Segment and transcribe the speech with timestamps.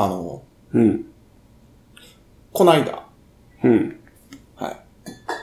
[0.00, 0.44] あの、
[0.74, 1.06] うん。
[2.52, 3.04] こないだ、
[3.64, 4.00] うん。
[4.54, 4.76] はい。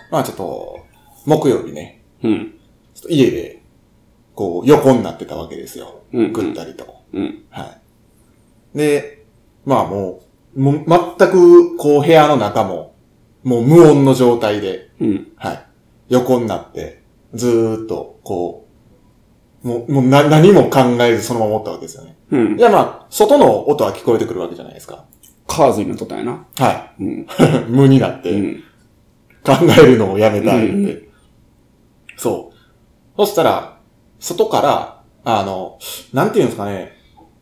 [0.10, 0.80] まあちょっと、
[1.26, 2.58] 木曜日ね、うん。
[2.94, 3.62] ちょっと家で、
[4.34, 6.04] こう、横になってたわけですよ。
[6.14, 7.02] うんぐったりと。
[7.12, 7.44] うん。
[7.50, 7.76] は
[8.74, 8.78] い。
[8.78, 9.26] で、
[9.66, 10.22] まあも
[10.56, 12.96] う、もう全く、こう、部屋の中も、
[13.44, 15.34] もう無音の状態で、うん。
[15.36, 15.66] はい。
[16.08, 17.04] 横になって、
[17.34, 18.65] ずーっと、こう、
[19.66, 22.16] もう、もうな、何も考えずそのままおったわけですよね。
[22.32, 22.60] うん。
[22.60, 25.06] いやまあ、外の音は聞こえてくるわけじゃないですか。
[25.48, 26.46] カーズになっとったんやな。
[26.58, 27.08] はうん。
[27.22, 27.26] い。
[27.68, 28.64] 無になって、うん。
[29.44, 30.74] 考えるのをやめたいって。
[30.76, 31.06] うん
[32.18, 32.56] そう。
[33.18, 33.78] そしたら、
[34.20, 35.80] 外から、あの、
[36.14, 36.94] なんていうんですかね、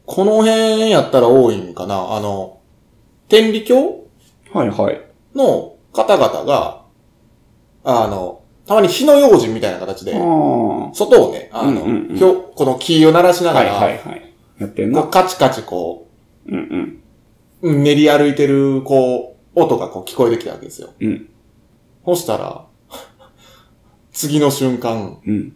[0.05, 2.59] この辺やったら多いんかな、あの、
[3.29, 4.05] 天理教
[4.51, 5.01] はいはい。
[5.35, 6.81] の方々が、
[7.83, 10.13] あの、たまに火の用心みたいな形で。
[10.13, 12.17] 外をね、あの、うん
[12.55, 14.33] この木を鳴らしながはいら、はいはい。
[14.59, 15.01] やってんな。
[15.01, 16.07] こうカチカチこ
[16.47, 17.01] うんうん。
[17.61, 20.89] う、うん練り歩いてる、こう、音がこう聞こえてきたわけですよ。
[20.99, 21.29] うん。
[22.05, 22.65] そしたら、
[24.11, 25.55] 次の瞬間、うん。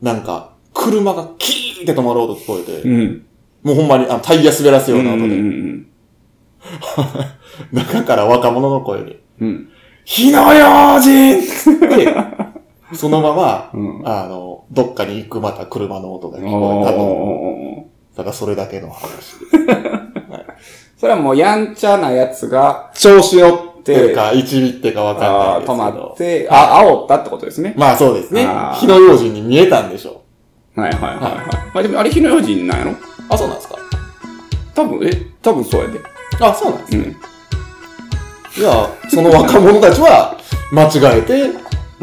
[0.00, 3.26] なんか、車がキーンって止まる音聞こえて、うん。
[3.62, 5.86] もうほんまにあのタイヤ滑らすような音で、うんうん
[7.72, 9.48] 中から若者の声で、うん。
[9.48, 9.68] うん。
[10.04, 11.40] 火の用心
[11.80, 12.06] で、
[12.96, 14.02] そのまま、うん。
[14.04, 16.98] あの、どっかに行くまた車の音が聞おこえたと。
[18.12, 19.38] ーただそれだけの話です。
[20.96, 25.74] それはもうやんちゃなやつが、調子乗ってるか、一ビってかわかんないですけど。
[25.76, 27.74] まって、あ、煽ったってことですね。
[27.76, 30.22] まあそうですね火の用心に見えたんでしょ
[30.76, 31.34] はいはいはいはい。
[31.74, 32.90] まあでもあれ火の用心なんやろ？
[32.92, 32.96] う。
[33.28, 33.76] あ、そうなんですか
[34.74, 35.10] 多分、え、
[35.42, 36.00] 多分そうやで。
[36.40, 36.96] あ、そうなんです。
[36.96, 37.02] うん。
[37.02, 40.36] いや、その若者たちは、
[40.72, 41.50] 間違えて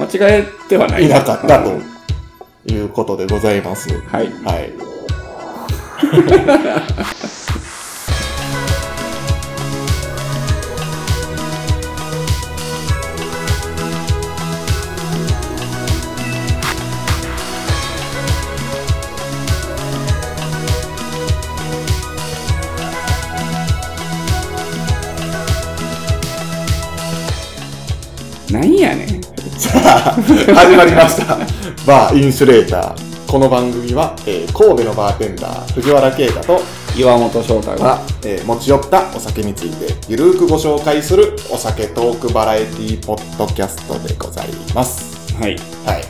[0.02, 1.06] 間違えてはない。
[1.06, 1.92] いなかったとうん
[2.66, 3.90] いうことでございます。
[4.08, 4.32] はい。
[4.44, 4.72] はい。
[28.52, 29.11] なんやねん。
[30.56, 31.38] 始まりました。
[31.86, 33.12] バーインシュレーター。
[33.28, 36.62] この番組は、えー神戸のバーテンダー、藤原啓太と、
[36.98, 45.34] 岩本翔太が、が、えー持ち寄ったお酒について、ゆるーくご紹介するお酒トークバラエティポッドキャストでございます。
[45.38, 45.58] はい。
[45.86, 46.04] はい。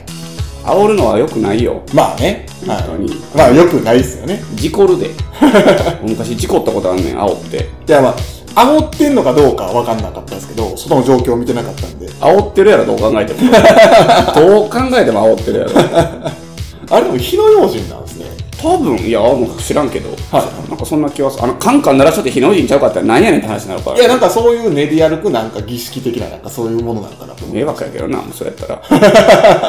[0.63, 1.81] 煽るのは良くないよ。
[1.91, 2.45] まあね。
[2.67, 3.21] はい本当に。
[3.35, 4.43] まあ、よくないっすよね。
[4.53, 5.09] 事故るで。
[6.07, 7.69] 昔事故ったことあんねん、煽って。
[7.87, 8.15] いや、まあ、
[8.55, 12.07] 煽ってんのかどうかわかんなかったですけど、その状況を見てなかったんで。
[12.09, 13.39] 煽ってるやろ、どう考えても。
[14.35, 15.71] どう考えても煽ってるやろ。
[16.91, 18.25] あれでも火の用心なんですね。
[18.61, 20.09] 多分、いや、もう知らんけど。
[20.31, 21.45] はなんかそんな気はする。
[21.45, 23.97] あの、カンカン鳴らしとって火の字にちゃうかったら何やねんって話になるから。
[23.97, 27.45] いや、なんかそういう練り歩くなんか儀式的ななんかそういうものなんかなと。
[27.47, 28.81] 迷惑やけどな、もうそれやったら。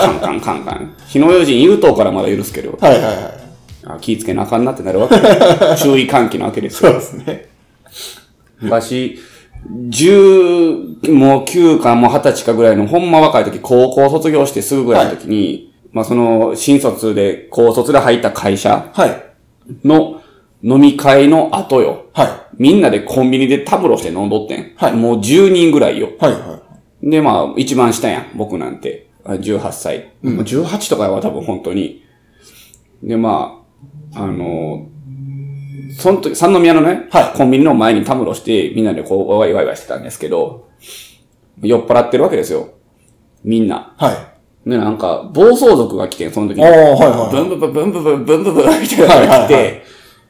[0.01, 0.95] カンカンカンカン。
[1.09, 2.77] 火の用心言うとうからまだ許すけど。
[2.81, 3.15] はいはいはい。
[3.85, 5.23] あ気ぃつけなあかんなってなるわけよ。
[5.77, 6.91] 注意喚起なわけですよ。
[6.91, 7.52] そうですね。
[8.63, 9.19] 昔、
[9.69, 19.23] 10、もう9かもう20歳かぐらいのほんま若い時、高校卒業してすぐぐらいの時に、まあその、新卒で、高卒で入った会社はい。
[19.85, 20.23] の
[20.63, 22.07] 飲み会の後よ。
[22.13, 24.73] はみんなでコンビニでタムロして飲んどってん。
[24.77, 26.09] はいもう10人ぐらいよ。
[26.09, 26.17] い。
[26.19, 26.63] はいは
[27.03, 28.27] で、まあ、一番下やん。
[28.37, 29.09] 僕なんて。
[29.25, 30.13] あ18歳。
[30.23, 32.05] もう18とかは多分本当に。
[33.03, 33.63] で、ま
[34.15, 34.89] あ、あの
[35.99, 40.69] その時、三宮のね、はいコンビニの前にタムロして、みんなでこう、ワイワイワイしてたんですけど、
[41.61, 42.71] 酔っ払ってるわけですよ。
[43.45, 43.95] みんな。
[43.99, 44.05] い。
[44.05, 44.71] はい。
[44.71, 46.65] で、なんか、暴走族が来てん、その時に。
[46.65, 47.31] ああ、はいはい。
[47.33, 49.83] ブンブブブンブブブンブブみたいなのが来はいはいはて、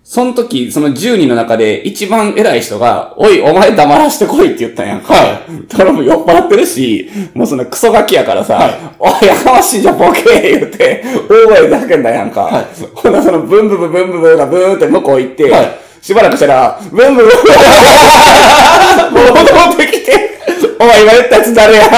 [0.05, 5.15] その時、その10人の中で一番偉い人が、おい、お前黙らしてこいって言ったんやんか。
[5.15, 12.43] はだからもう酔っ払ってるし、もうそのクソガキやからさ、はいおい、やかましいじゃん、ボケ言って、大声で叫んだやんか。
[12.43, 17.31] はいほんならそのブンブブブンブブがブーンって向こう行って、はいしばらくしたら、ブンブブブン
[19.15, 20.37] 戻ってきて、
[20.81, 21.89] お前今言ったやつ誰や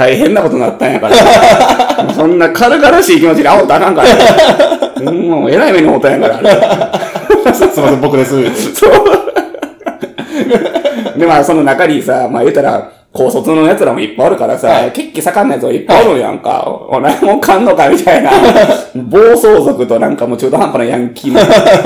[0.00, 1.14] 大変なことになったんやから。
[2.16, 5.12] そんな軽々しい気持ちで煽ったらあかんから。
[5.12, 7.52] もう、えらい目に遭ったんやから。
[7.52, 8.74] すいません、僕です。
[8.74, 8.92] そう。
[11.18, 16.62] で、まあ、その中にさ、まあ言ったら、高卒の奴らもいっぱいおるからさ、はい血気盛んな奴がいっぱいおるやんか。
[16.64, 18.30] お前もんかんのかみたいな。
[18.94, 21.40] 暴走族となんかもう中途半端なヤンキーの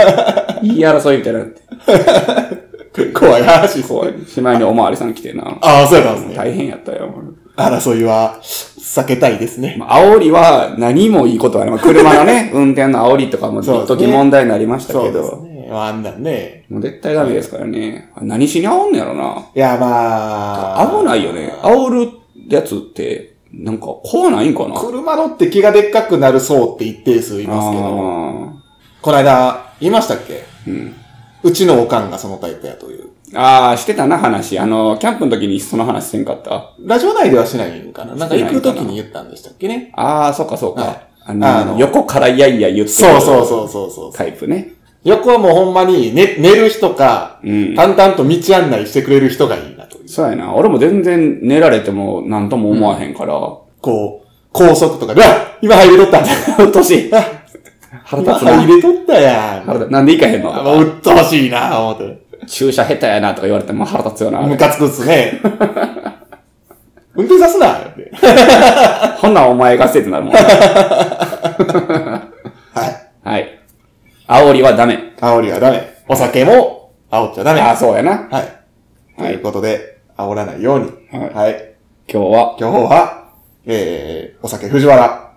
[0.63, 3.07] 言い争いみたいになって。
[3.13, 5.43] 怖い話ですこう、しまいにおまわりさん来てな。
[5.61, 6.35] ああ、そうやったんですね。
[6.37, 7.13] 大変やったよ。
[7.57, 9.77] 争いは避けたいですね。
[9.79, 11.75] まあ煽りは何もいいことはない。
[11.75, 15.29] まあ車のね、 運転の煽りとかも一そうですね時問題になりましたけど。
[15.29, 15.69] そうですね。
[15.73, 16.65] あんなんね。
[16.69, 18.11] もう絶対ダメですからね。
[18.21, 19.47] 何しに煽んのやろな。
[19.55, 20.87] いや、まあ。
[20.99, 21.55] 危ないよね。
[21.63, 22.09] 煽る
[22.49, 27.89] やつって、なんか怖ないんかな車乗って気がでっかくなるそうって一定数いますけど、あ
[29.01, 30.45] この間、言いましたっけ？
[30.67, 30.95] ーうん。
[31.45, 33.11] うちのおかんがそのタイプやという。
[33.35, 34.59] ああ、してたな話。
[34.59, 36.73] あの、キャンプの時にその話せんかった？
[36.85, 40.83] ラジオ内ではしないんかななんか行く時に言ったんでしたっけねああ、そっかそっか。
[40.83, 40.97] はい
[41.27, 44.13] あのあの横からいやいや言ってそうそうそうそうそう。
[44.13, 44.75] タイプね。
[45.05, 47.75] 横はもうほんまに寝寝る人か、うん。
[47.75, 50.09] 淡々と道案内してくれる人がいいなという。
[50.09, 50.55] そうやな。
[50.55, 53.33] 俺も全然寝られても何とも思わへんから。
[53.81, 56.21] こう、高速とかで、うわ今入れとった
[56.63, 57.11] うっとうしい。
[57.11, 58.63] 腹今立つな。
[58.63, 59.91] 入れとったやん。
[59.91, 60.79] なんで行かへんの？
[60.79, 62.24] うっとうしいな、思って。
[62.47, 64.41] 注射下手やなとか言われても腹立つよな。
[64.41, 65.41] ムカつくっすね。
[67.15, 68.11] 運転さすな、って。
[69.19, 70.35] ほんなんお前がせってなるもん。
[70.37, 72.23] は
[72.75, 73.29] い。
[73.29, 73.61] はい。
[74.27, 75.13] 煽りはダメ。
[75.21, 75.95] 煽りはダメ。
[76.09, 77.61] お酒も煽っちゃダメ。
[77.61, 78.29] ああ、そうやな。
[78.31, 78.45] はい。
[79.17, 80.91] とはいいうことで、煽らないように。
[81.19, 81.75] はいはい。
[82.13, 83.25] 今日は、今日は、
[83.67, 85.31] えー、お酒藤原、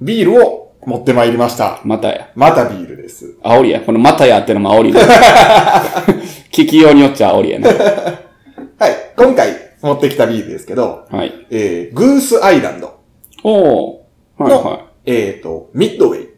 [0.00, 1.80] ビールを持ってまいりました。
[1.84, 2.28] またや。
[2.34, 3.36] またビールです。
[3.42, 3.80] 煽りや。
[3.80, 5.00] このまたやってのも煽りだ。
[6.52, 7.68] 聞きようによっちゃ煽りやね。
[8.78, 9.14] はい。
[9.16, 11.46] 今回持ってきたビールですけど、はい。
[11.50, 13.00] えー、グースアイランド
[13.42, 14.42] おー。
[14.42, 16.28] はいの、はえーと、ミッドウェイい。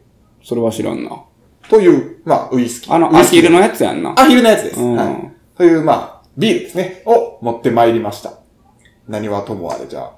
[0.41, 1.11] それは知らんな。
[1.69, 2.93] という、まあ、ウイスキー。
[2.93, 4.13] あの、アヒルのやつやんな。
[4.17, 4.81] アヒルのやつです。
[4.81, 5.31] うんはい。
[5.57, 7.03] という、まあ、ビールですね。
[7.05, 8.39] を持ってまいりました。
[9.09, 10.11] 何はともあれ、じゃあ、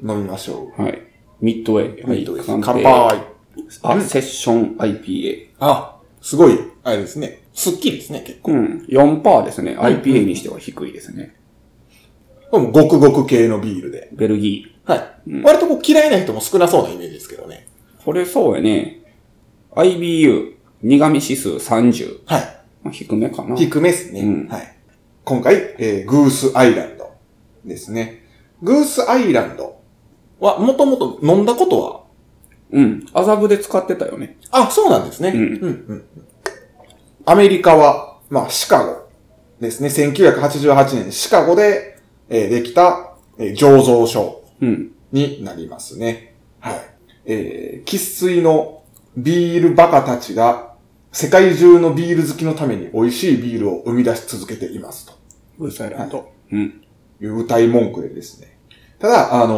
[0.00, 0.98] 飲みましょはい。
[1.40, 2.02] ミッドウェイ。
[2.02, 2.08] う。
[2.08, 2.44] ミッドウェイ。
[2.46, 2.84] 乾乾杯。
[3.82, 5.48] あ、セッション IPA。
[5.58, 7.42] あ、すごい、あれですね。
[7.58, 8.52] すっきりですね、結構。
[8.52, 8.86] うん。
[8.88, 9.76] 4%ですね。
[9.76, 11.34] IPA にしては低いですね。
[12.52, 14.10] これもごくごく系のビールで。
[14.12, 14.94] ベルギは
[15.26, 15.42] い。
[15.42, 17.66] 割とこう嫌いな人も少なそうなイメージですけどね。
[18.00, 18.04] ー。
[18.04, 19.00] これそうやね。
[19.72, 22.20] IBU、苦味指数30。
[22.26, 22.42] はい。
[22.84, 23.56] まあ、低めかな。
[23.56, 24.20] 低めですね。
[24.20, 24.76] うんはい。
[25.24, 27.12] 今回、えー、グースアイランド
[27.64, 28.22] ですね。
[28.62, 29.80] グースアイランド
[30.38, 32.02] は、もともと飲んだことは
[32.70, 33.06] うん。
[33.12, 34.38] 麻布で使ってたよね。
[34.52, 35.30] あ、そうなんですね。
[35.30, 36.04] うんうん、うん。
[37.30, 39.06] アメリカは、まあ、シカゴ
[39.60, 39.90] ですね。
[39.90, 41.98] 1988年、シカゴで、
[42.30, 44.92] えーできた、えー醸造所うん。
[45.12, 46.34] になりますね。
[46.58, 46.80] はい。
[47.26, 48.82] えー、生粋の
[49.18, 50.72] ビールバカたちが、
[51.12, 55.12] 世界中のビール好きのために美味しいビールを生み出し続けていますと。
[55.58, 56.30] グースアイランド。
[56.50, 56.82] うん。
[57.20, 58.58] いう歌い文句でですね。
[58.98, 59.54] ただ、あの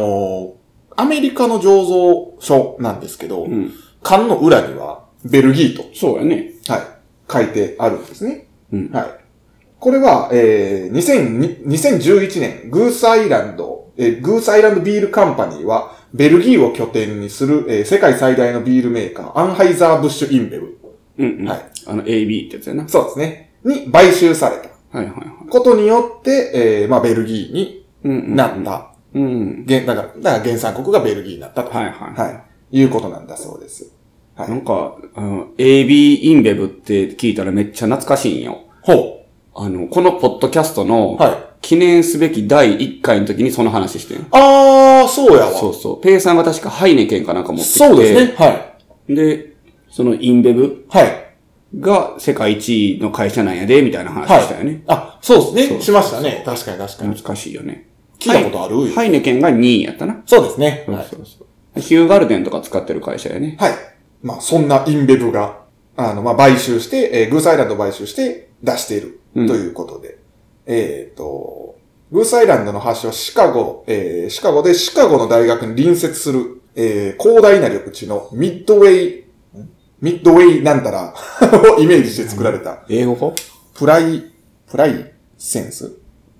[0.57, 0.61] ー
[0.97, 3.71] アメリカの醸造所なんですけど、うん。
[4.03, 6.51] 缶の裏には、ベルギーと、そうやね。
[6.67, 6.81] はい、
[7.31, 8.47] 書いてあるんですね。
[8.71, 8.89] うん。
[8.91, 9.05] はい。
[9.79, 20.77] これは、えー、2000 2011年、グースアイランド、えーグースアイランドビールカンパニーは、ベルギーを拠点にする、えー世界最大のビールメーカー、アンハイザー・ブッシュ・インベブ。
[21.17, 21.47] うん、うん。
[21.47, 21.61] はい。
[21.87, 22.87] あの、AB ってやつやな。
[22.87, 23.53] そうですね。
[23.63, 25.49] に買収されたはいはいはい。
[25.49, 26.51] ことによって、
[26.83, 28.35] えー、まあ、ベルギーにうん、うん。
[28.35, 28.93] なった。
[29.13, 29.65] うん。
[29.67, 31.71] 原だから、だから原産国がベルギーになったと。
[31.71, 32.77] はいはいはい。
[32.79, 33.91] いうことなんだそうです。
[34.35, 38.61] はいなんか、あの、AB インベブって聞いたらめっちゃ懐かしいんよ。
[38.81, 44.17] ほあの、このポッドキャストの、はい記念すべき第1回の時にその話してん。
[44.17, 44.25] う。
[44.31, 45.51] あー、そうやわ。
[45.51, 46.01] そうそう。
[46.01, 47.77] ペイさんが確かハイネケンかなんか持ってきて。
[47.77, 48.33] そうですね。
[48.35, 48.73] は
[49.07, 49.13] い。
[49.15, 49.53] で、
[49.87, 51.35] そのインベブはい。
[51.79, 54.41] が世界一位の会社なんやで、みたいな話はい。
[54.41, 54.81] したよね。
[54.87, 55.75] あ、そうですね。
[55.75, 56.41] そうしましたね。
[56.43, 57.09] 確かに確かに。
[57.13, 57.87] 懐かしいよね。
[58.17, 58.77] 聞いたことある？
[58.77, 60.23] ハイハイネケンが2位やったな。
[60.25, 60.85] そうですね。
[60.87, 61.05] はい。
[61.07, 63.55] そうそうヒューガルデンとか使ってる会社やね。
[63.59, 63.73] はい。
[64.23, 65.61] まあ、そんなインベブが、
[65.97, 69.19] あの、まあ、買収して、えーグースアイランドを買収して出している。
[69.35, 70.17] うんということで。
[70.65, 71.75] えっ、と、
[72.11, 79.25] グースアイランドの発祥はシカゴ、えーシカゴでシカゴの大学に隣接する、えー広大な緑地のミッドウェイ、
[79.57, 79.69] ん
[80.01, 81.13] ミッドウェイなんたら
[81.77, 83.33] を イメージして作られた、英語語
[83.73, 84.31] プライ、
[84.69, 85.91] プライセンス？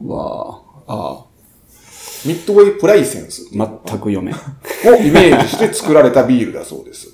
[0.05, 1.25] わあ、あ
[2.25, 4.35] ミッドウェイプライセンスあ、全く読めん。
[4.85, 7.09] をイメージして作られたビールだそうです。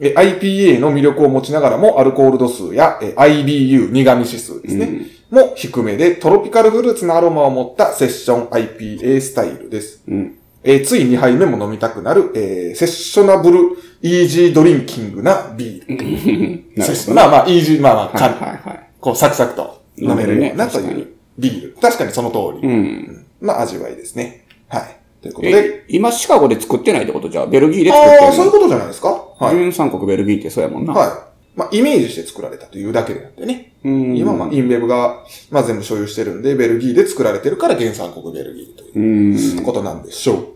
[0.00, 10.02] え IPA の魅力を持ちながらも、アルコール度数やえ IBU、苦味指数ですね、も低めで、トロピカルフルーツのアロマを持ったセッション IPA スタイルです。
[10.08, 10.36] うん。
[10.62, 13.58] えーつい2杯目も飲みたくなる、えーセッショナブル、
[14.02, 16.64] イージードリンキングなビール。
[16.76, 18.90] なるほどまあまあ、イージー、まあまあ、はいかはいはい。
[19.00, 21.76] こう、サクサクと飲めるようなというビール。
[21.80, 22.68] 確かにその通り。
[22.68, 23.26] うん。
[23.40, 24.44] な味わいですね。
[24.68, 24.99] はい。
[25.20, 27.28] ということで、え、今シカゴで作ってないってこと？
[27.28, 29.08] じゃあ、ベルギーで作ってああ、るそういうことじゃないですか？
[29.08, 29.58] はい。
[29.58, 30.94] 原産国ベルギーってそうやもんな。
[30.94, 31.10] はい。
[31.56, 33.74] まあ、イメージして作られたというだけであってね。
[33.84, 34.16] うん。
[34.16, 39.64] 今、まあ、インベブが、まあ、全部所有してるんで、ベルギーで作られてるから原産国ベルギーといううん。
[39.64, 40.46] ことなんでしょう。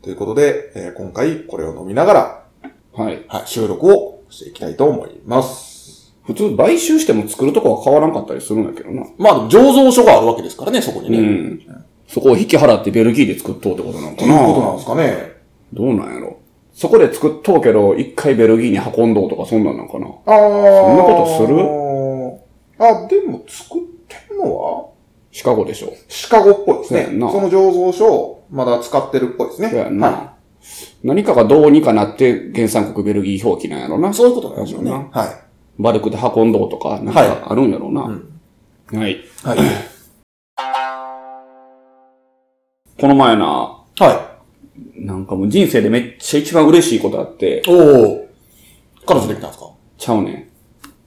[0.00, 2.44] ということで、えー今回これを飲みながら、
[2.94, 3.24] はい。
[3.26, 6.14] はい、収録をしていきたいと思います。
[6.24, 9.04] 普通買収しても作るとこは変わらんかったりするんだけどな。
[9.18, 11.18] まあ、醸造所があるわけですからね、そこにね。
[11.18, 11.84] うん。
[12.06, 15.32] そこを引き払ってベルギーで作っとうってことなのかということなんなですかね。
[15.72, 16.38] どうなんやろ？
[16.72, 20.06] そこで作っとうけど、一回ベルギーに運んどうとかそんなんなんかな？
[20.06, 20.14] ああ。
[20.26, 21.58] そんなことする？
[22.78, 24.88] あ、でも作ってんのは？
[25.30, 27.06] シカゴでしょシカゴっぽいですね。
[27.06, 29.70] その醸造所をまだ使ってるっぽいですね。
[29.70, 30.08] そうやんな。
[30.08, 30.34] は
[31.02, 34.10] 何かがどうにかなって原産国ベルギー表記なんやろな？
[34.10, 34.14] い。
[34.14, 34.90] そういうことなんでしょうね。
[34.90, 35.40] なは
[35.78, 38.02] バルクで運んどうとか、なんかあるんやろうな。
[38.02, 39.12] はい。
[39.12, 39.24] い。
[39.42, 39.58] はい。
[43.00, 44.38] この前な、は
[44.96, 47.70] なんかもう人生でめっちゃ一番嬉しいことあって、い。
[47.70, 48.28] おお。
[49.06, 49.70] 彼女できたんですか？
[49.98, 50.48] ちゃうねん。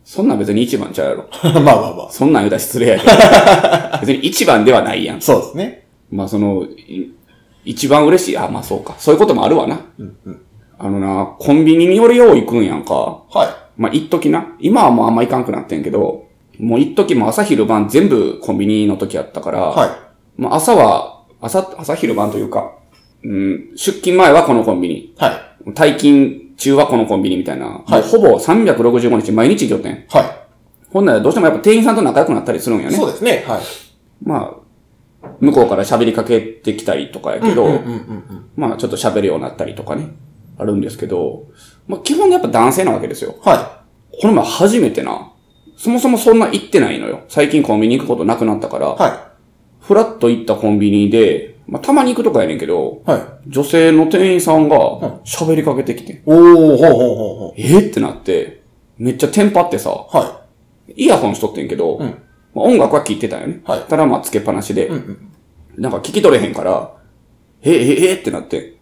[0.03, 1.29] そんなん別に一番ちゃうやろ。
[1.43, 2.07] まあまあまあ。
[2.11, 3.11] そんなん言うたら失礼やけど。
[4.01, 5.21] 別に一番ではないやん。
[5.21, 5.87] そうですね。
[6.11, 7.11] まあその、い
[7.65, 8.37] 一番嬉しい。
[8.37, 8.95] あ、まあそうか。
[8.97, 9.79] そういうこともあるわな。
[9.97, 10.41] うんうん。
[10.79, 12.93] あのな、コンビニによりよう行くんやんか。
[12.93, 14.55] はまあ一時な。
[14.59, 16.25] 今はもうあんま行かんくなってんけど、
[16.59, 19.61] もう一時も朝昼晩全部コンビニの時やったから、い。
[19.61, 19.89] はい。
[20.37, 22.73] まあ朝は、朝、朝昼晩というか、
[23.23, 25.13] うん、出勤前はこのコンビニ。
[25.17, 25.31] は
[25.65, 25.71] い。
[25.71, 27.83] 退勤中はこのコンビニみたいな。
[27.85, 30.05] はいほぼ365日毎日行ってん。
[30.09, 30.47] は
[30.89, 32.91] ほんならどうしてもやっぱ店員さんと仲良くなったりするんよい。
[32.91, 32.97] ね。
[32.97, 33.43] そうですね。
[33.47, 33.61] はい。
[34.23, 34.61] ま
[35.23, 37.81] あ、向こうから喋りかけてきたりとかやけど。
[38.55, 40.09] まあちょっと喋るようになったりとかね、
[40.57, 41.47] あるんですけど、
[41.87, 43.35] まあ基本やっぱ男性なわけですよ。
[43.41, 43.83] は
[44.19, 45.31] この前初めてな、
[45.77, 47.21] そもそもそんな行ってないのよ。
[47.27, 49.26] 最近コンビニ行くことなくなったから、い。
[49.95, 53.11] はフラッと行ったコンビニで、まあたまに行くとかやねんけど、い。
[53.11, 53.21] はい。
[53.47, 54.77] 女性の店員さんが
[55.25, 57.63] 喋りかけてきて、おー、ほうほうほうほえ？
[57.63, 58.63] ーってなって、
[58.97, 59.93] めっちゃテンパってさ、う。
[59.93, 60.41] は
[60.95, 62.07] イヤホンしとってんけど、うん
[62.55, 63.61] まあ音楽は聴いてたよね。
[63.65, 64.87] はいただまあつけっぱなしで、い。
[64.87, 65.81] うんうん。
[65.81, 66.93] なんか聞き取れへんから、
[67.61, 68.77] え、え、え、ってなって。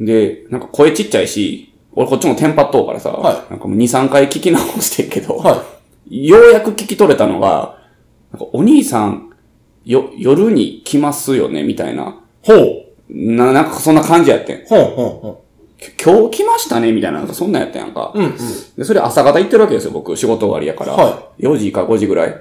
[0.00, 5.64] で、なんか声ちっちゃいし、俺こっちもテンパっとうからさ、はいなんかもう2、3回聞き直してんけど、は
[6.10, 7.78] ようやく聞き取れたのが、
[8.32, 9.30] なんかお兄さん、
[9.84, 12.02] よ、夜に来ますよねみたいな。
[12.04, 12.50] い。
[12.50, 12.84] ほう。
[13.10, 14.64] な、なんかそんな感じやってん。
[14.66, 15.44] ほうほうほ
[15.78, 18.12] き今日来ましたねみたいな、なんかそんなんやったやんか。
[18.14, 18.18] う。
[18.18, 18.32] うんうん。
[18.76, 20.16] で、それ朝方行ってるわけですよ、僕。
[20.16, 20.92] 仕事終わりやから。
[20.94, 22.34] は4時か5時ぐらい。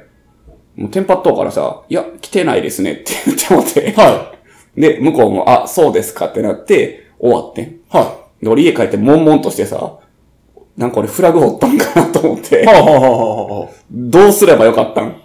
[0.75, 3.91] もうテンパっとうからさ、いや、来てないですねって言 ってもって。
[3.91, 4.33] は
[4.75, 7.65] で、向こうも、あ、そうですかってなって、終わってん。
[7.65, 7.79] い。
[7.89, 9.97] はで、俺家帰って悶々としてさ、
[10.75, 12.41] なんか俺フラグ折ったんかなと思っい。
[12.41, 15.21] て、はあ、はあはあはあ、どうすればよかったん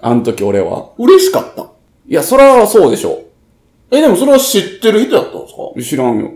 [0.00, 0.92] あの時俺は。
[0.98, 1.62] 嬉しかった？
[2.06, 3.24] いや、それはそうでしょ。
[3.90, 5.96] え、でもそれは知ってる人だったんですか？
[5.96, 6.32] 知らんよ。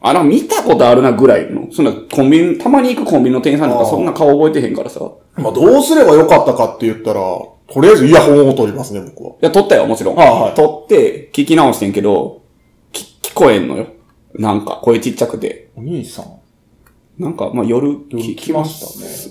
[0.00, 1.72] あ、なんか見たことあるなぐらいの。
[1.72, 5.00] そんなコンビニ、たまに行くコンビニの店員さんとかあーそんな顔覚えてへんからさ。
[5.36, 9.30] まあ、どうすればよかったかって言ったら、とりあえずイヤホンを取りますね、僕は。
[9.32, 10.20] いや、撮ったよ、もちろん。
[10.20, 12.42] あはい撮って、聞き直してんけど、
[12.90, 13.86] き聞こえんのよ。
[14.34, 15.70] なんか、声ちっちゃくて。
[15.76, 17.22] お兄さん？
[17.22, 18.80] なんか、まあ、夜、夜き来まし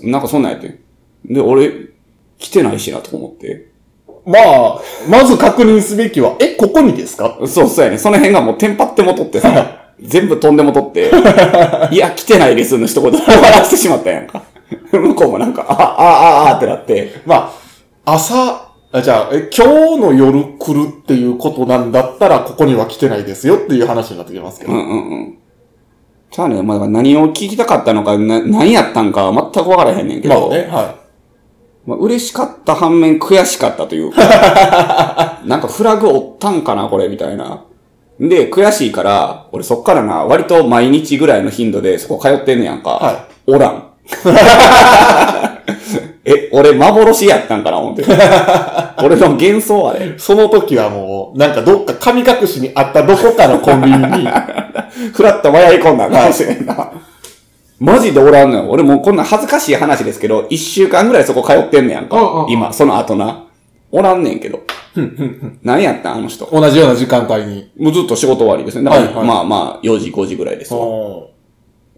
[0.04, 0.10] ね。
[0.10, 1.34] なんかそんなんやってん。
[1.34, 1.90] で、俺、
[2.38, 3.71] 来てないしな、と思って。
[4.24, 7.38] まあ、まず確認すべきは、え、ここにですか？
[7.46, 7.98] そう、そうやね。
[7.98, 11.10] その辺がもうテンパってもとってさ、全部飛んでもとって、
[11.90, 14.42] いや、来てないですの一言で終わらせてしまったやんか。
[14.92, 17.52] 向こうもなんか、あ、あ、あ、あ、ってなって、ま
[18.06, 24.72] あ、朝、あじゃあ、え、今日の夜来るっていうことなんだったら、ここには来てないですよっていう話になってきますけど。
[24.72, 25.38] うんうんうん。
[26.30, 30.94] じゃあね、まあ、何を聞きたかったのか、な、何やったんかは全くわからへんねんけど、まあね、は
[31.86, 37.64] まあ、嬉しかった反面悔しかったというか、 なんかフラグ折ったんかな、これ、みたいな。
[38.20, 42.90] で、悔しいから、俺そっからな、割と毎日ぐらいの頻度でそこ通ってんねやんか。
[42.90, 43.84] はおらん。
[46.24, 48.04] え、俺幻やったんかな、思って。
[49.02, 50.06] 俺の幻想あれ。
[50.06, 50.14] い。
[50.18, 54.28] その時はもう、なんかどっか神隠しにあったどこかのコンビニに、
[55.12, 56.92] ふらっと迷い込んだかもしれんな。
[57.82, 58.70] マジでおらんのよ。
[58.70, 62.16] 俺もうこんな恥ずかしい話ですけど、一週間ぐらいそこ通ってんねやんか。
[62.16, 63.48] うんうんうん今、その後な。
[63.90, 64.62] おらんねんけど。
[65.62, 66.18] 何やったん？
[66.18, 66.46] あの人。
[66.46, 67.72] 同じような時間帯に。
[67.76, 68.84] もうずっと仕事終わりですね。
[68.84, 70.80] だから、はいはいまあまあ、4時、5時ぐらいですわ。
[70.80, 71.30] お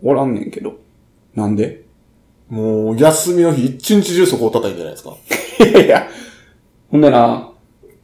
[0.03, 0.75] おらんねんけど。
[1.35, 1.85] なんで？
[2.49, 5.15] もう、休みの日一日中そこを叩いてんじゃないですか。
[5.61, 6.09] いやいや。
[6.91, 7.51] ほんでな、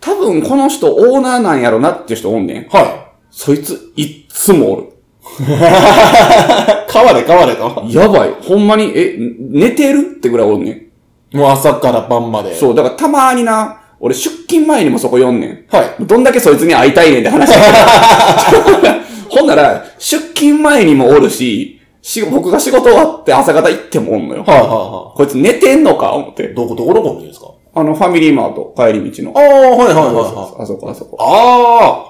[0.00, 2.68] 多分この人オーナーなんやろなっていう人おんねん。
[2.68, 4.89] はそいつ、いっつもおる。
[5.40, 6.90] い。
[6.90, 7.82] 川で川でと。
[7.88, 8.30] やばい。
[8.42, 10.90] ほんまに、え、寝てるってぐらいおんね
[11.32, 11.36] ん。
[11.36, 12.54] もう朝から晩まで。
[12.54, 15.64] そう、だからたまにな、俺出勤前にもそこ読んねん。
[15.70, 16.04] はい。
[16.04, 17.52] どんだけそいつに会いたいねんって話
[19.28, 24.42] ほんなら、出勤前にもおるし、し僕が仕事終わって朝方行ってもおんのよ。
[24.46, 26.12] はいはいはこいつ寝てんのか？
[26.14, 26.54] 思ってい。。
[26.54, 27.48] どこ、どこのコンビニですか？
[27.74, 29.32] あの、ファミリーマート、帰り道の。
[29.36, 30.22] ああ、はいはいはいは
[30.58, 30.62] い。
[30.62, 31.16] あそこ、あそこ。
[31.20, 32.09] あ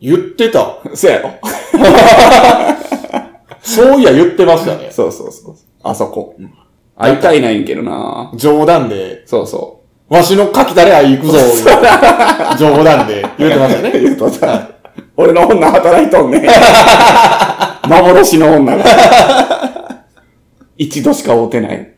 [0.00, 0.78] 言ってた。
[0.94, 1.30] そうやろ。
[3.62, 4.88] そういや言ってましたね。
[4.90, 5.54] そうそうそう。
[5.82, 6.34] あそこ。
[6.96, 8.30] 会いたいないんけどな。
[8.34, 11.38] 冗談で、そうそわしの書きたれ愛行くぞ、
[12.58, 13.82] 冗談で言ってましたう。
[13.82, 13.92] ね。
[14.00, 14.68] 言うとさ、
[15.16, 16.48] 俺の女働いとんね。
[17.88, 18.84] 幻の女が。
[20.78, 21.94] 一度しか会うてない。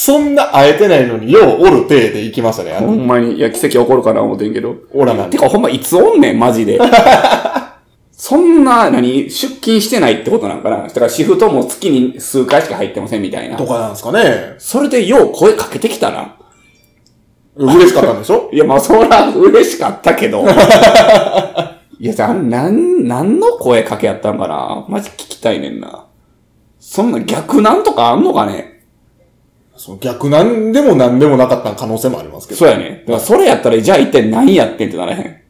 [0.00, 2.72] そんな会えてないのに、ようおる体で行きましたね。
[2.72, 4.76] あほのんまに、いや、奇跡起こるかな思ってんけど。
[4.94, 5.24] おらな。
[5.24, 6.78] てかほんまいつおんねん、マジで。
[8.12, 13.66] そんな、何、出勤してないってことなんかなだからシフトも月に数回しか入ってませんみたいなと。
[13.66, 14.54] かなんですかね。
[14.58, 16.36] それでよう声かけてきたな。
[17.56, 18.48] 嬉しかったんでしょ？
[18.54, 20.44] いや、まあ、そら嬉しかったけど。
[21.98, 26.04] いや、さ、なん、なんの声かけやったんかなマジ聞きたいねんな。
[26.78, 28.77] そんな逆なんとかあんのかね？
[29.78, 32.58] その逆なんでもなんでもなかった可能性もありますけど。
[32.58, 33.04] そうやね。
[33.06, 35.40] だからそれやったら、じゃあ一体何やってんってならへん。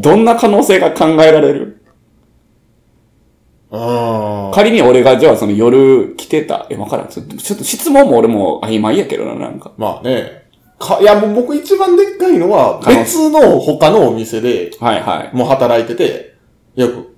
[0.00, 1.80] どんな可能性が考えられる？
[4.54, 6.68] 仮に俺がじゃあその夜来てた。
[6.70, 7.08] え、わからん。
[7.08, 9.72] ちょっと質問も俺も曖昧やけどな、なんか。
[9.76, 10.44] まあね。
[10.78, 15.36] か、いやもう僕一番でっかいのは、別の他のお店で、はいはい。
[15.36, 16.36] もう働いてて、
[16.76, 17.16] よく。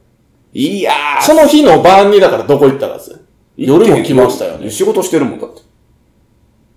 [0.55, 1.23] いやー。
[1.23, 3.19] その日の晩にだからどこ行ったらですよ。
[3.57, 4.71] 夜も来ましたよね。
[4.71, 5.63] 仕事してるもんだって。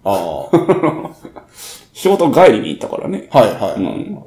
[0.03, 1.11] ああ。
[1.93, 3.27] 仕事帰りに行ったからね。
[3.31, 3.81] はいはい。
[3.81, 4.23] うん。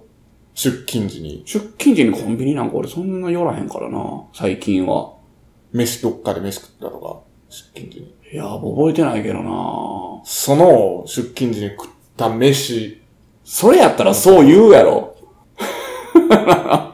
[0.54, 5.14] 出勤時に、出勤時にコンビニなんか俺そんな寄らへんからな、最近は。
[5.73, 8.14] 飯どっかで飯食ったとか、出勤時に。
[8.32, 13.00] いや、覚えてないけどなその出勤時に食った飯、
[13.44, 15.16] それやったらそう言うやろ。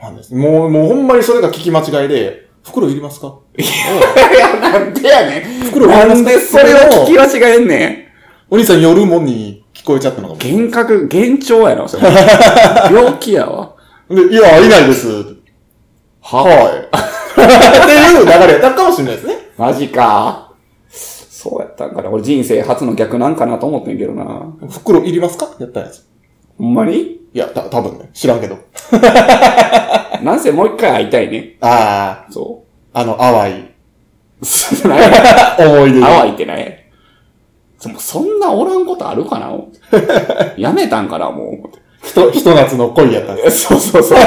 [0.00, 0.32] なんです。
[0.34, 3.38] もう、もうほんまにそれが聞き間違いで、袋いりますか？
[3.56, 5.42] いや、なんでやねん。
[5.64, 8.06] 袋なんでそれを聞き間違えんねん。
[8.50, 10.40] お兄さん夜もに聞こえちゃったのかも。
[10.40, 12.02] 幻覚、幻聴やろ、それ。
[12.92, 13.74] 病気やわ。
[14.08, 15.08] で、いや、いないです。
[16.20, 16.54] ははい。
[17.36, 19.34] っていう流れやったかもしれないですね。
[19.56, 20.52] マジか。
[20.88, 22.10] そうやったんかな。
[22.10, 24.46] 俺人生初の逆なんかなと思ってんけどな。
[24.68, 25.48] 袋いりますか？
[25.60, 26.04] やったやつ。
[26.58, 26.96] ほんまに？
[27.32, 28.10] いや、た、多分ね。
[28.12, 28.58] 知らんけど。
[30.22, 31.56] なんせもう一回会いたいね。
[31.60, 33.64] あそあ、あの、淡い。
[35.58, 36.06] 思い出で。
[36.06, 36.90] 淡いってね。
[37.78, 39.52] そそんなおらんことあるかな？
[40.56, 42.06] やめたんかなもう。
[42.06, 43.66] ひと、ひと夏の恋やったんです。
[43.68, 44.18] そうそうそう。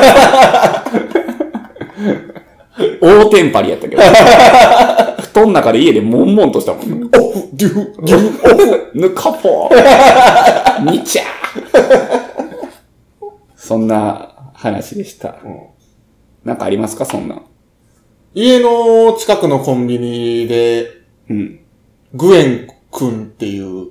[3.01, 4.01] 大テンパリやったけど。
[5.21, 7.07] 布団の中で家で悶々としたもんね。
[7.17, 8.91] オフ、デュフ、デュフ、オフ。
[8.95, 11.23] ぬかぽーにちゃ
[13.55, 15.35] そんな話でした。
[16.43, 17.05] なんかありますか？
[17.05, 17.45] そんなん。
[18.33, 20.89] 家の近くのコンビニで、
[21.29, 21.59] うん。
[22.13, 23.89] グエン君っていう、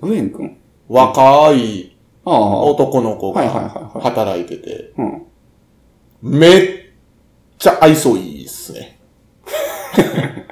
[0.00, 0.56] グエン君？
[0.88, 2.62] 若いああ。
[2.64, 5.22] 男の子はいはいはいがはい働いてて、うん。
[6.22, 6.68] めっ
[7.58, 8.98] ちゃ愛想いいっすね。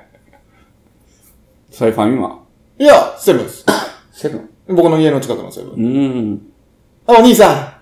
[1.70, 2.44] それファミマ？
[2.79, 3.64] いや、セブンです。
[4.12, 4.50] セブン？
[4.68, 5.72] 僕の家の近くのセブン。
[5.72, 6.53] うーん。
[7.07, 7.81] あ、お兄さ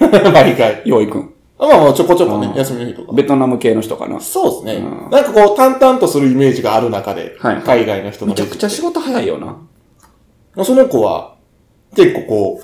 [0.00, 0.82] ん 毎回。
[0.88, 1.31] よう行くん。
[1.62, 3.12] あまあまあ、ちょこちょこねう、ん休みの日とか。
[3.12, 4.20] ベトナム系の人かな。
[4.20, 5.10] そうですねうん。
[5.10, 10.64] なんかこう、淡々とするイメージがある中で、はい海外の人のめちゃくちゃ仕事早いよな。
[10.64, 11.36] その子は、
[11.94, 12.62] 結構こ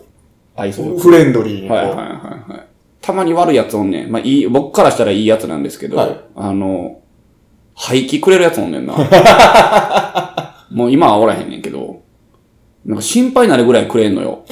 [0.56, 2.06] 愛想よう、フレンドリーにこう、はいはいはい
[2.52, 2.66] はい。
[3.00, 4.10] たまに悪いやつおんねん。
[4.10, 7.00] まあいい、僕からしたらいいやつなんですけど、はいあの、
[7.76, 8.94] 廃棄くれるやつおんねんな。
[10.70, 12.02] もう今はおらへんねんけど、
[12.84, 14.42] なんか心配になるぐらいくれんのよ。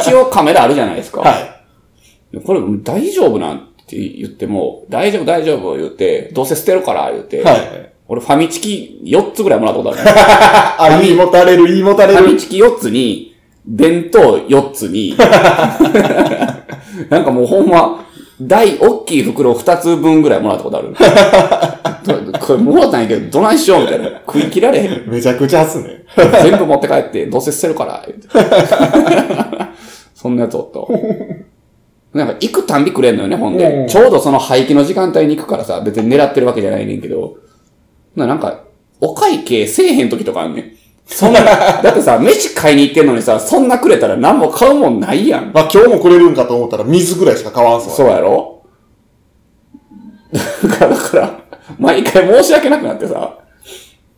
[0.00, 1.22] 一応カメラあるじゃないですか。
[1.26, 2.36] はい。
[2.36, 7.92] でこれ大丈夫なんって言っても、大丈夫大丈夫言って、どうせ捨てるから言って、はい。
[8.06, 10.00] 俺ファミチキ4つぐらいもらったことある。
[10.96, 12.18] あ、いいもたれる、いいもたれる。
[12.20, 13.34] ファミチキ4つに、
[13.66, 15.16] 弁当4つに、
[17.10, 18.04] なんかもうほんま、
[18.40, 20.94] 大、大きい袋2つ分ぐらいもらったことある。
[22.04, 24.08] ど これもらったんやけど、どないしようみたいな。
[24.26, 25.04] 食い切られへん。
[25.08, 26.04] めちゃくちゃっすね。
[26.42, 28.04] 全部持って帰って、どうせ捨てるから、
[30.14, 30.80] そんなやつおった。
[32.12, 33.86] なんか行くたんびくれんのよね、ほんうんで。
[33.88, 37.36] ちょうどその廃棄の時間帯に行くからさ、別に狙ってるわけじゃないねんけど、
[38.16, 38.64] ななんか、
[39.00, 40.72] お会計せえへん時とかあんねん。
[41.06, 41.40] そんな、
[41.82, 45.52] だってさ、飯買いに行ってんのにさ、そんなくれたら何も買うもんないやん。
[45.52, 47.94] まあ今日もくれるんかと思ったら水ぐらいしか買わんすわ。
[47.94, 48.62] そうやろ？
[50.32, 51.40] だから、だから
[51.78, 53.38] 毎回申し訳なくなってさ、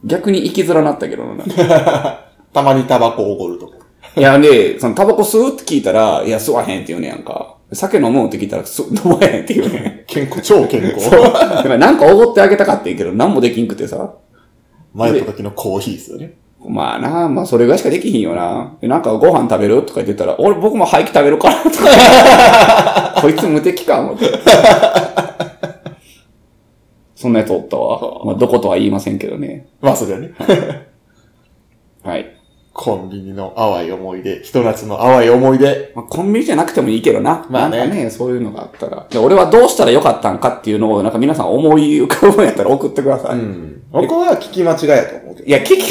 [0.05, 1.45] 逆に生きづらなったけどな。
[2.53, 3.77] たまにタバコおごるとか。
[4.17, 7.52] いや、で、そのタバコ吸うって聞いたら、いや、吸わへんって言うねやんか。
[7.73, 11.09] 酒飲むって聞いたら、す 飲まへんって言うね健康、超健康。
[11.09, 11.11] ん。
[11.11, 14.15] だからなんかおごってあげたかってんけど、なんもできんくてさ。
[14.95, 16.35] 前の時のコーヒーですよね。
[16.69, 18.77] まあな、まあそれぐらいしかできひんよな。
[18.81, 23.15] でなんかご飯食べるとか言ってたら、俺僕も廃棄食べるからとか。
[23.21, 24.27] こいつ無敵か思って。
[27.15, 28.25] そんなやつおったわ。
[28.25, 29.69] まあ、どことは言いませんけどね。
[29.81, 30.33] まあ、それはね。
[32.03, 32.32] はい。
[32.73, 35.93] コンビニの淡い思い出、ひと夏の淡い思い出。
[35.95, 37.47] まあ、コンビニじゃなくてもいいけどな。
[37.51, 39.07] まあねなんかね、そういうのがあったら。
[39.11, 43.39] で俺はどうしたらよかったんかっていうのを、なんか皆さん思い浮かぶんやったら送ってください。
[43.39, 43.83] うん。
[43.93, 45.49] 僕は聞き間違いやと思うけど。
[45.49, 45.83] いや、聞き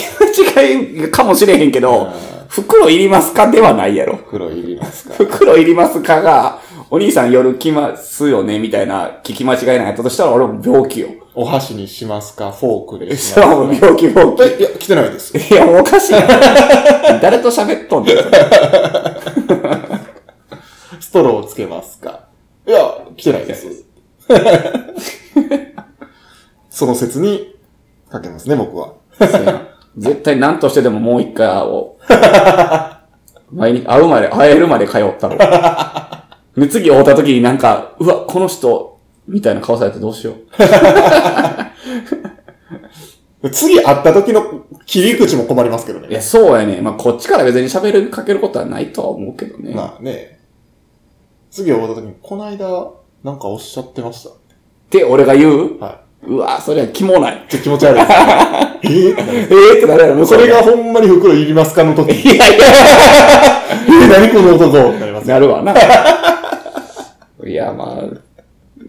[0.56, 2.12] 間違いかもしれへんけどうん、
[2.52, 4.18] 袋いりますかではないやろ。
[4.18, 6.60] 袋いりますか袋いりますかが、
[6.90, 11.08] お兄さん夜来ますよねみたいな聞き間違いなんやったとしたら俺も病気よ。
[11.34, 14.44] お箸にしますかフォークでしますか病気病気。
[14.44, 15.38] えいや、来てないです。
[15.38, 16.12] いや、もうおかしい。
[17.22, 18.18] 誰と喋っとんねん。
[18.18, 18.32] それ
[21.00, 22.26] ストローをつけますか？
[22.68, 22.80] いや、
[23.16, 23.86] 来てないです。
[26.70, 27.56] その説に
[28.10, 28.96] かけますね、僕は。
[29.98, 32.04] 絶対何としてでももう一回会おう。
[33.56, 35.38] 前に会うまで、会えるまで通ったろ。
[36.56, 40.36] で、次会った時になんか、うわ、この人、みたいな顔されてどうしよう。
[43.52, 46.08] 次会った時の切り口も困りますけどね。
[46.10, 46.80] いや、そうやね。
[46.82, 49.74] まあ、こっちから別に喋る、かけることはないとは思うけどね。
[49.74, 50.40] まあね。
[51.50, 52.92] 次会った時に、この間、
[53.24, 54.30] なんかおっしゃってました。
[54.30, 54.34] っ
[54.90, 55.80] て俺が言う？
[55.80, 57.38] はうわ、それはキモない。
[57.48, 57.50] い。
[57.50, 58.12] ちょっと気持ち悪いです。
[58.84, 58.88] え？
[58.88, 60.58] ーえーってなるやろ、そうれが。
[60.58, 62.12] がほんまに袋いりますかの時。
[62.12, 62.46] いやいや、
[63.88, 64.92] えー、何この男？
[65.00, 65.34] なりますよ。
[65.36, 65.74] なるわな。
[67.46, 68.04] いや、まあ、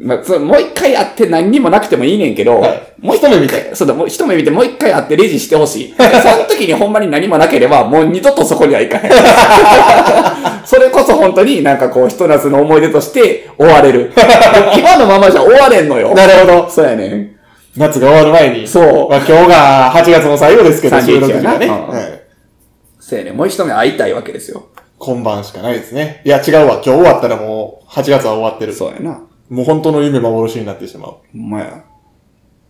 [0.01, 5.93] まあ、そうもう一回会って何にもなくてもいいねんけど、はいもう一目見て、そうだ、もう一目見てもう一回会ってレジしてほしい。
[5.93, 9.11] でその時にほんまに何もなければ、もう二度とそこには行かへん。
[10.65, 14.13] それこそ本当になんかこう、ひと夏の思い出として終われる。
[14.79, 16.15] 今のままじゃ終われんのよ。
[16.15, 16.71] なるほど。
[16.71, 17.31] そうやねん。
[17.77, 18.69] 夏が終わる前に。
[18.69, 21.67] そうまあ今日が8月の最後ですけど、31収録日がね。
[21.67, 22.23] うんはい
[23.01, 23.37] そうやねん。
[23.37, 24.69] もう一目会いたいわけですよ。
[24.99, 26.23] 今晩しかないですね。
[26.25, 26.75] いや違うわ。
[26.75, 28.73] 今日終わったらもう8月は終わってる。
[28.73, 29.23] そうやな。
[29.53, 31.11] もう本当の夢幻になってしまう。
[31.11, 31.85] ほんまや。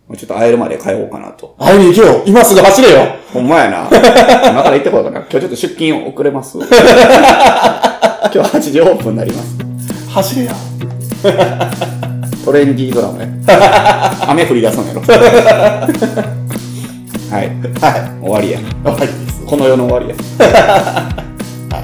[0.05, 1.55] もうちょっと会えるまで帰ろうかなと。
[1.57, 2.99] 会いに行けよ今すぐ走れよ
[3.31, 3.87] ほんまやな。
[4.51, 5.19] 今から行ってこようかな。
[5.21, 6.57] 今日ちょっと出勤遅れます。
[6.59, 6.75] 今日
[8.37, 9.55] 8時オープンになります。
[10.09, 10.51] 走れよ
[12.43, 13.29] トレンディードラマや。
[14.27, 15.01] 雨降り出すんやろ。
[15.01, 15.07] は
[17.31, 17.39] い。
[17.39, 17.49] はい。
[18.21, 18.59] 終わりや。
[18.83, 19.41] 終わりです。
[19.45, 20.15] この世の終わりや。
[20.45, 21.83] はい。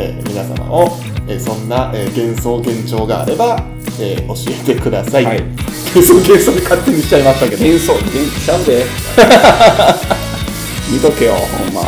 [0.00, 0.96] えー皆様も、
[1.28, 3.60] えーそんな、えー幻想幻聴があれば、
[4.00, 5.24] えー教えてください。
[5.24, 5.42] はい
[5.94, 7.64] 幻想幻想で勝手にしちゃいましたけど。
[7.64, 8.10] 幻想、幻
[8.44, 8.84] ちゃうで。
[10.90, 11.82] 見とけよ、ほんま。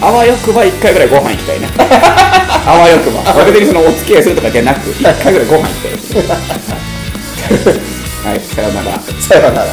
[0.00, 1.68] あわよくば1回ぐらいご飯行きたいね。
[2.66, 3.22] あわよくば。
[3.44, 5.74] 別にそのお付き合いするとかじゃなく、1回ぐらいご飯行き
[6.14, 6.24] たい。
[8.26, 9.00] はい、さよなら。
[9.20, 9.66] さよなら。